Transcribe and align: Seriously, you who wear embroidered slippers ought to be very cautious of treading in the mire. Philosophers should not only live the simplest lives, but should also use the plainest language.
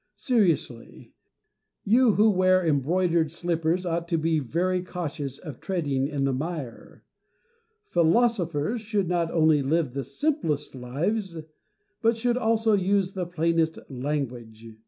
Seriously, 0.15 1.13
you 1.83 2.13
who 2.13 2.31
wear 2.31 2.65
embroidered 2.65 3.29
slippers 3.29 3.85
ought 3.85 4.07
to 4.07 4.17
be 4.17 4.39
very 4.39 4.81
cautious 4.81 5.37
of 5.37 5.59
treading 5.59 6.07
in 6.07 6.23
the 6.23 6.33
mire. 6.33 7.03
Philosophers 7.85 8.81
should 8.81 9.07
not 9.07 9.29
only 9.29 9.61
live 9.61 9.93
the 9.93 10.03
simplest 10.03 10.73
lives, 10.73 11.37
but 12.01 12.17
should 12.17 12.35
also 12.35 12.73
use 12.73 13.13
the 13.13 13.27
plainest 13.27 13.77
language. 13.89 14.65